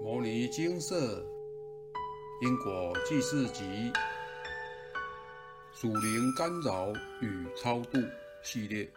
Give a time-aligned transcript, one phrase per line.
[0.02, 1.22] 《摩尼金色
[2.40, 3.62] 因果记事集》
[5.74, 7.98] 属灵干扰与超度
[8.42, 8.90] 系列。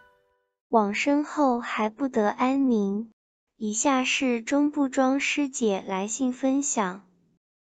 [0.69, 3.11] 往生后还不得安宁。
[3.57, 7.03] 以下是中部庄师姐来信分享：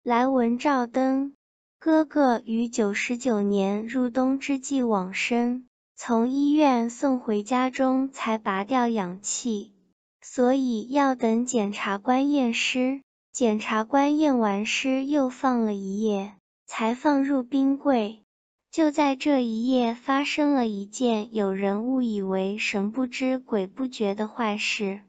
[0.05, 1.35] 来文照灯，
[1.81, 5.67] 哥哥于九十九年入冬之际往生，
[5.97, 9.73] 从医院送回家中才拔掉氧气，
[10.21, 13.01] 所以要等检察官验尸。
[13.33, 16.35] 检察官验完尸，又放了一夜，
[16.67, 18.19] 才放入冰柜。
[18.71, 25.01] 就在这一夜，发生了一件有人误以为神不知鬼不觉的坏事，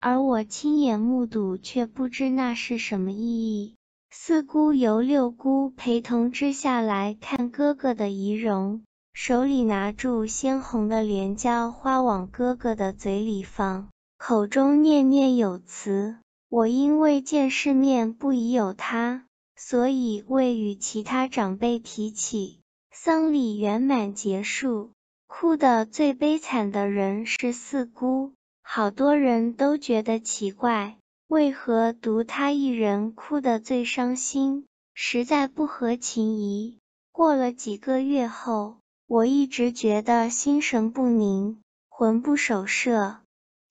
[0.00, 3.74] 而我亲眼目睹，却不知那是什么意义。
[4.10, 16.18] 四姑由六姑陪同之下来看哥哥的遗容，手里拿住鲜红的莲椒花，往哥哥的嘴里放，口中念念有词。
[16.48, 22.60] 我因为见世面不宜有他，所以未与其他长辈提起。
[22.92, 24.90] 丧礼圆满结束，
[25.26, 30.96] 哭得最悲惨的人是四姑，好多人都觉得奇怪，
[31.28, 36.78] 为何独他一人哭得最伤心，实在不合情宜。
[37.12, 38.76] 过了几个月后，
[39.06, 43.18] 我一直觉得心神不宁，魂不守舍。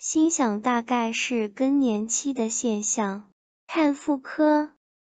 [0.08, 3.28] 心想大概是更年期的现象，
[3.66, 4.70] 看妇科，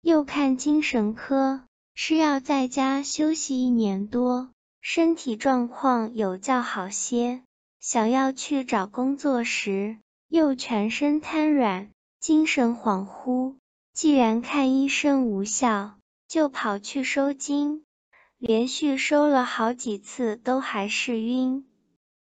[0.00, 1.64] 又看精神科，
[1.96, 7.42] 是要在家休息一年多，身体状况有较好些。
[7.80, 9.98] 想要去找工作时，
[10.28, 13.56] 又全身瘫软，精神恍惚。
[13.92, 15.96] 既然看医生无效，
[16.28, 17.84] 就跑去收金，
[18.38, 21.66] 连续收了好几次，都还是晕。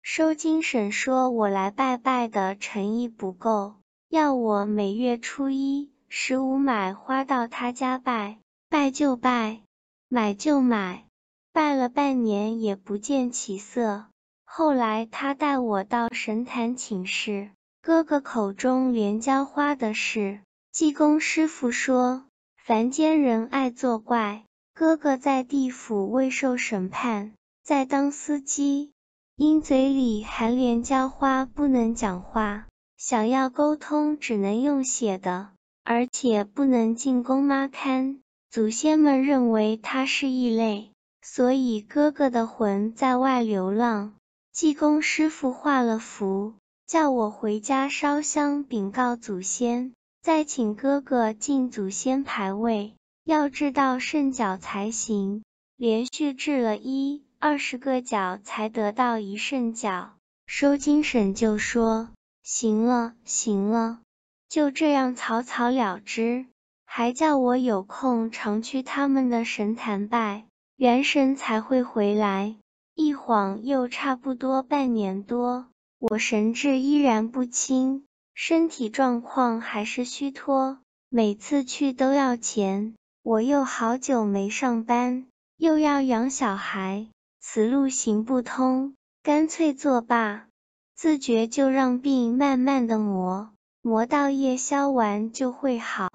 [0.02, 3.74] 收金婶说：“我来拜拜的诚意不够，
[4.08, 8.38] 要我每月初一、十五买花到他家拜，
[8.70, 9.60] 拜就拜，
[10.08, 11.04] 买就买。
[11.52, 14.06] 拜了半年也不见起色。
[14.44, 17.50] 后来他带我到神坛请示
[17.82, 20.40] 哥哥口中莲椒花的事，
[20.72, 22.24] 济公师傅说
[22.56, 28.92] 凡间人爱作怪，哥哥在地府未受审判，在当司机。”
[29.40, 32.66] 因嘴里含莲椒花不能讲话，
[32.96, 35.50] 想要沟通只能用写的，
[35.84, 38.18] 而且不能进宫妈看。
[38.50, 40.90] 祖先们认为他是异类，
[41.22, 44.14] 所以哥哥的魂在外流浪。
[44.50, 46.54] 济公师傅画了符，
[46.88, 55.44] 叫我回家烧香禀告祖先，再请哥哥进祖先牌位，要制到圣角才行。
[55.76, 57.22] 连续制了一。
[57.40, 60.10] 二十个角才得到一圣角，
[60.46, 62.08] 收金婶就说
[62.42, 64.00] ：“行了，行了，
[64.48, 66.46] 就这样草草了之。”
[66.84, 72.56] 还叫我有空常去他们的神坛拜，元神才会回来。
[72.96, 75.68] 一晃又差不多半年多，
[76.00, 80.78] 我神志依然不清，身体状况还是虚脱，
[81.08, 82.96] 每次去都要钱。
[83.22, 87.06] 我又好久没上班，又要养小孩。
[87.50, 90.48] 此路行不通，干脆作罢。
[90.94, 96.10] 自觉就让病慢慢的磨，磨到夜消完就会好。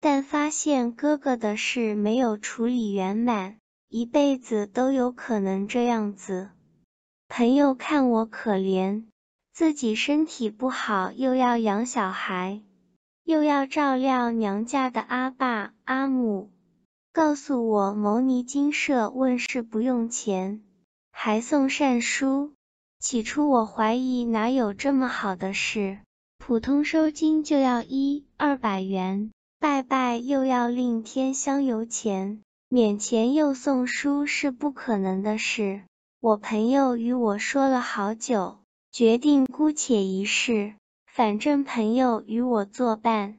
[0.00, 3.56] 但发现哥哥的事没有处理圆满，
[3.88, 6.50] 一辈子都有可能这样子。
[7.26, 9.06] 朋友看我可怜，
[9.52, 12.62] 自己身体不好，又要养小孩，
[13.24, 16.52] 又要照料娘家的阿爸阿母，
[17.12, 20.62] 告诉我牟尼金舍问世不用钱。
[21.18, 22.52] 还送善书，
[23.00, 25.98] 起初我怀疑哪有这么好的事，
[26.38, 35.82] 普通收金就要一二百元，拜拜又要另添香油钱，免钱又送书是不可能的事。
[36.20, 38.58] 我朋友与我说了好久，
[38.92, 40.74] 决定姑且一试，
[41.06, 43.38] 反正朋友与我作伴，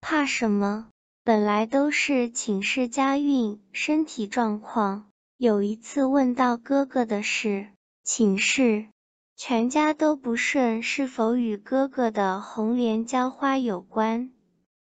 [0.00, 0.88] 怕什么？
[1.22, 5.09] 本来都是请示家运、身体状况。
[5.40, 7.68] 有一次问到哥哥的事，
[8.04, 8.88] 请示
[9.38, 14.32] 全家都不顺，是否与哥哥的红莲浇花有关？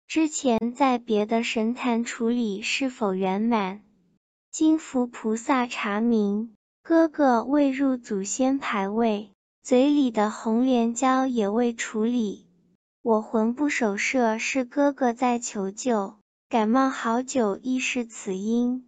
[0.06, 3.82] 之前在别的神坛处理是否圆满？
[4.50, 9.30] 金福菩萨查明，哥哥未入祖先牌位，
[9.62, 12.46] 嘴里的红莲椒也未处理。
[13.02, 16.14] 我魂不守舍，是哥哥在求救，
[16.48, 18.87] 感冒好久亦是此因。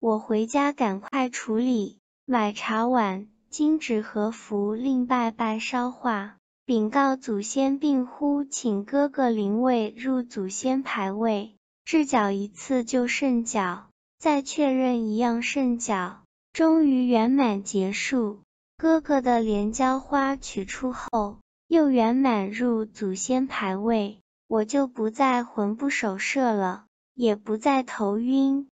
[0.00, 6.36] 我回家赶快处理，买茶碗、金纸和符，另拜拜烧化。
[6.64, 13.86] 禀告祖先病呼，请哥哥灵位入祖先牌位，置脚一次就圣脚，
[14.20, 16.20] 再确认一样圣脚，
[16.52, 18.38] 终于圆满结束。
[18.76, 26.84] 哥哥的莲椒花取出后，又圆满入祖先牌位，我就不再魂不守舍了，
[27.14, 28.68] 也不再头晕。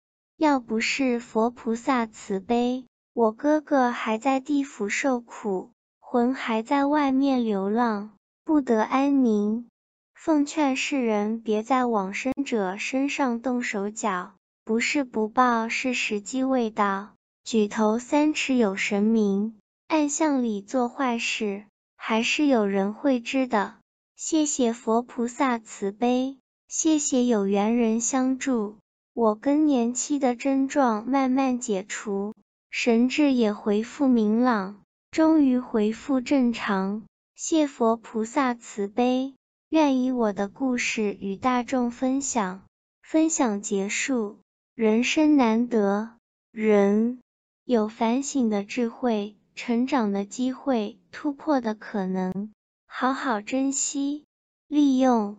[0.42, 5.70] 要不是佛菩萨慈悲，我哥哥还在地府受苦。
[6.00, 8.10] 魂还在外面流浪，
[8.44, 9.68] 不得安宁。
[10.16, 14.32] 奉劝世人别在往生者身上动手脚，
[14.64, 17.10] 不是不报，是时机未到。
[17.44, 19.54] 举头三尺有神明，
[19.86, 21.66] 暗巷里做坏事，
[21.96, 23.76] 还是有人会知的。
[24.16, 26.36] 谢谢佛菩萨慈悲，
[26.66, 28.78] 谢谢有缘人相助，
[29.14, 32.34] 我更年期的症状慢慢解除，
[32.70, 34.82] 神志也恢复明朗。
[35.10, 37.02] 终于恢复正常，
[37.34, 39.34] 谢佛菩萨慈悲，
[39.68, 42.62] 愿以我的故事与大众分享。
[43.02, 44.38] 分享结束，
[44.74, 46.12] 人生难得，
[46.50, 47.20] 人
[47.66, 52.50] 有反省的智慧，成长的机会，突破的可能，
[52.86, 54.24] 好好珍惜，
[54.68, 55.36] 利用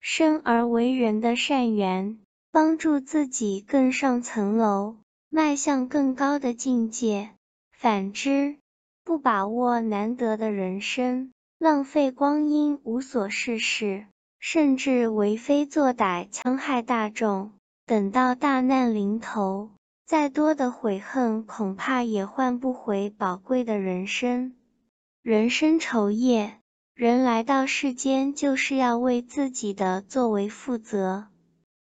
[0.00, 2.18] 生而为人的善缘，
[2.52, 4.96] 帮助自己更上层楼，
[5.30, 7.30] 迈向更高的境界。
[7.72, 8.58] 反之，
[9.04, 14.04] 不把握难得的人生，浪费光阴，无所事事，
[14.38, 17.52] 甚至为非作歹，戕害大众。
[17.86, 19.70] 等到大难临头，
[20.04, 24.54] 再多的悔恨，恐怕也换不回宝贵的人生。
[25.22, 26.58] 人生愁夜，
[26.94, 31.28] 人来到世间，就是要为自己的作为负责。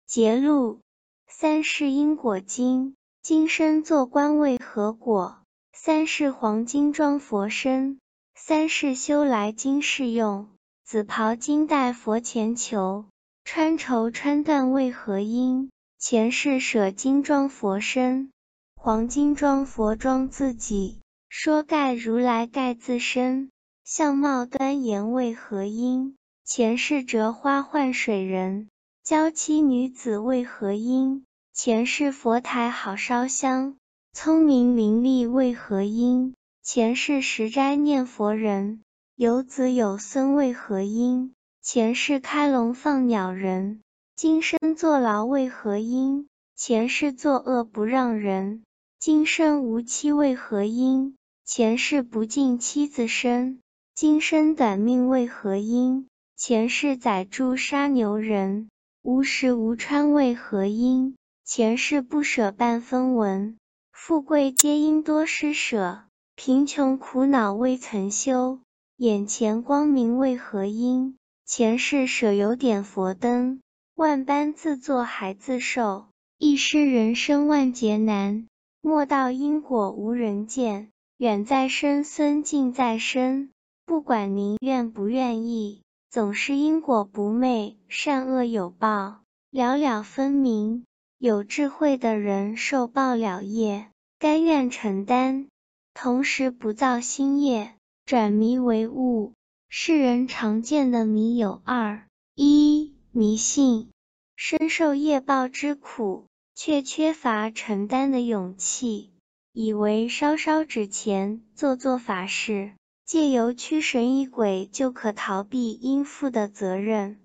[0.07, 0.79] 结录：
[1.27, 5.39] 三世因果经，今生做官为何果？
[5.73, 7.99] 三世黄金装佛身，
[8.33, 10.47] 三世修来今世用。
[10.85, 13.03] 紫袍金带佛前求，
[13.43, 15.71] 穿绸穿缎为何因？
[15.99, 18.31] 前世舍金装佛身，
[18.77, 21.01] 黄金装佛装自己。
[21.27, 23.51] 说盖如来盖自身，
[23.83, 26.15] 相貌端严为何因？
[26.45, 28.69] 前世折花换水人，
[29.07, 31.23] 娇妻女子为何因？
[31.53, 33.77] 前世佛台好烧香。
[34.11, 36.33] 聪明伶俐为何因？
[36.61, 38.81] 前世食斋念佛人，
[39.15, 41.31] 有子有孙为何因？
[41.61, 43.79] 前世开笼放鸟人，
[44.17, 46.27] 今生坐牢为何因？
[46.57, 48.63] 前世作恶不让人，
[48.99, 51.15] 今生无妻为何因？
[51.45, 53.61] 前世不敬妻子身，
[53.95, 56.09] 今生短命为何因？
[56.35, 58.67] 前世宰猪杀牛人，
[59.09, 61.15] 无食无穿为何因？
[61.45, 63.55] 前世不舍半分文。
[63.93, 66.01] 富贵皆因多施舍，
[66.35, 68.59] 贫穷苦恼未曾修。
[68.97, 71.15] 眼前光明为何因？
[71.45, 73.61] 前世舍有点佛灯，
[73.95, 76.07] 万般自作还自受。
[76.37, 78.45] 一失人生万劫难，
[78.81, 80.89] 莫道因果无人见。
[81.15, 83.51] 远在身，孙近在身。
[83.85, 89.21] 不管您愿不愿意，总是因果不昧，善恶有报，
[89.51, 90.85] 了了分明。
[91.19, 93.87] 有智慧的人受报了业。
[94.19, 95.47] 甘愿承担，
[95.93, 97.75] 同时不造新业，
[98.05, 99.33] 转迷为悟。
[99.69, 103.89] 世人常见的迷有二：一、迷信，
[104.35, 109.11] 深受业报之苦，却缺乏承担的勇气，
[109.51, 112.71] 以为烧烧纸钱、做做法事，
[113.07, 117.17] 借由驱神疑鬼就可逃避应负的责任。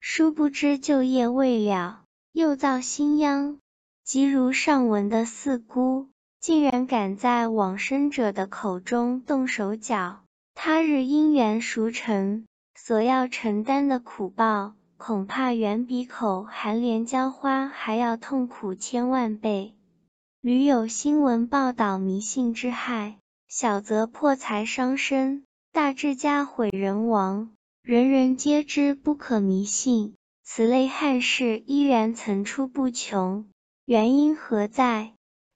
[0.00, 2.00] 殊不知旧业未了，
[2.32, 3.58] 又造新殃。
[4.02, 6.08] 即如上文的四姑。
[6.40, 10.20] 竟然敢在往生者的口中动手脚，
[10.54, 19.74] 他日因缘熟成，所要承担的苦报，恐怕远比口含莲椒花还要痛苦千万倍。
[20.40, 23.18] 屡有新闻报道迷信之害，
[23.52, 25.42] 小则破财伤身，
[25.72, 27.50] 大至家毁人亡，
[27.82, 30.14] 人人皆知不可迷信。
[30.44, 33.46] 此类憾事依然层出不穷，
[33.84, 35.14] 原因何在？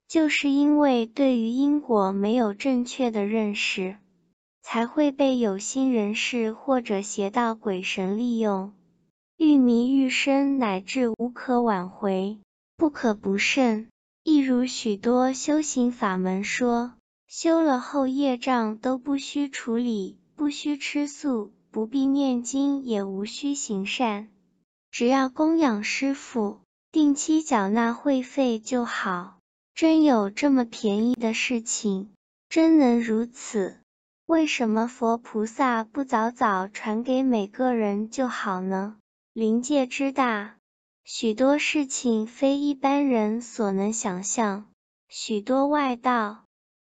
[0.08, 3.96] 就是因为对于因果没有正确的认识，
[4.60, 8.72] 才会被有心人士或者邪道鬼神利用，
[9.36, 12.40] 愈迷愈深，乃至无可挽回，
[12.76, 13.86] 不可不慎。
[14.24, 16.94] 亦如许多修行法门说，
[17.36, 24.28] 修了后业障都不需处理，不需吃素，不必念经，也无需行善，
[24.92, 26.60] 只要供养师父，
[26.92, 29.38] 定期缴纳会费就好。
[29.74, 32.12] 真有这么便宜的事情？
[32.48, 33.80] 真能如此？
[34.26, 38.94] 为什么佛菩萨不早早传给每个人就好呢？
[39.32, 40.54] 灵界之大，
[41.02, 44.66] 许多事情非一般人所能想象。
[45.08, 46.43] 许多外道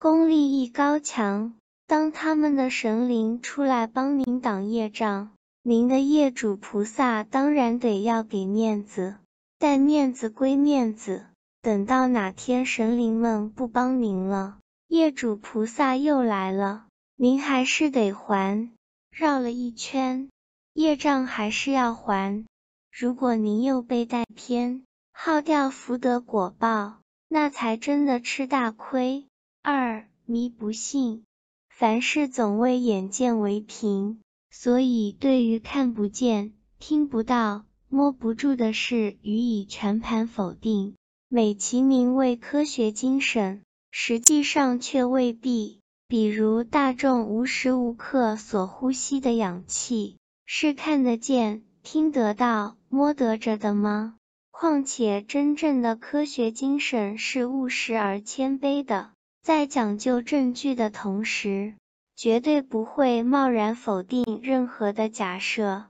[0.04, 1.54] 功力亦高强，
[1.86, 5.30] 当他们的神灵出来帮您挡业障，
[5.62, 9.16] 您的业主菩萨当然得要给面子。
[9.58, 11.24] 但面子归面子，
[11.62, 14.58] 等到哪天神灵们不帮您了，
[14.88, 16.84] 业主菩萨又来了。
[17.16, 18.68] 您还是得还，
[19.10, 20.28] 绕了一圈，
[20.74, 22.44] 业障还是要还。
[22.92, 24.84] 如果您又被带偏，
[25.14, 29.24] 耗掉福德果报，那才真的吃大亏。
[29.66, 31.24] 二迷不信，
[31.70, 40.96] 凡事总为眼见为凭，所以对于看不见、听不到、摸不住的事予以全盘否定，
[41.30, 45.80] 美其名为科学精神，实际上却未必。
[46.08, 54.16] 比如大众无时无刻所呼吸的氧气，是看得见、听得到、摸得着的吗？
[54.50, 59.12] 况且真正的科学精神是务实而谦卑的，
[59.44, 61.74] 在讲究证据的同时，
[62.16, 65.84] 绝对不会贸然否定任何的假设。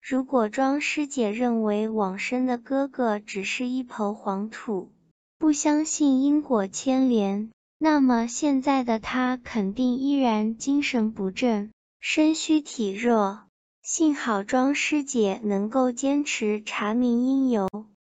[0.00, 4.90] 如果庄师姐认为往生的哥哥只是一抔黄土，
[5.36, 7.50] 不相信因果牵连。
[7.76, 13.40] 那么现在的他肯定依然精神不振，身虚体弱。
[13.82, 17.68] 幸好庄师姐能够坚持查明因由，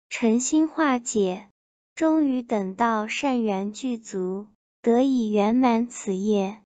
[0.09, 1.47] 诚心化解，
[1.95, 4.47] 终于等到善缘具足，
[4.85, 6.61] 得以圆满此业。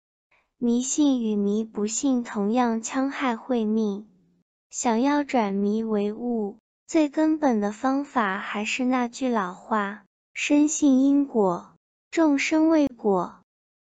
[0.57, 4.07] 迷信与迷不信同样戕害慧命。
[4.71, 6.57] 想要转迷为悟，
[6.87, 11.75] 最根本的方法还是那句老话：深信因果。
[12.09, 13.35] 众生为果，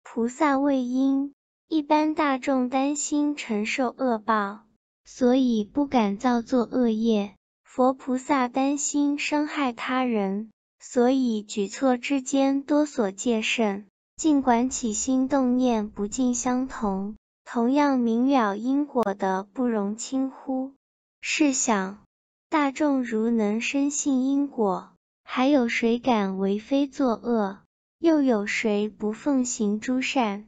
[0.01, 1.31] 菩萨为因。
[1.67, 4.61] 一般大众担心承受恶报，
[5.05, 10.49] 所以不敢造作恶业；佛菩萨担心伤害他人，
[10.79, 13.85] 所以举措之间多所戒慎。
[14.15, 20.71] 尽管起心动念不尽相同，同样明了因果的不容轻忽。
[21.19, 22.03] 试想，
[22.47, 24.91] 大众如能深信因果，
[25.23, 27.59] 还有谁敢为非作恶？
[27.97, 30.45] 又有谁不奉行诸善？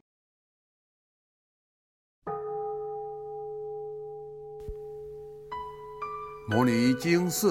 [6.48, 7.50] 摩尼经四，